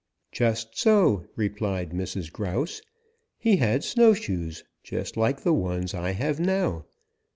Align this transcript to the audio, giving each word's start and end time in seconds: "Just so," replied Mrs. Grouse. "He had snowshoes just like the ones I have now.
"Just 0.31 0.75
so," 0.79 1.27
replied 1.35 1.91
Mrs. 1.91 2.33
Grouse. 2.33 2.81
"He 3.37 3.57
had 3.57 3.83
snowshoes 3.83 4.63
just 4.81 5.15
like 5.15 5.41
the 5.41 5.53
ones 5.53 5.93
I 5.93 6.09
have 6.13 6.39
now. 6.39 6.85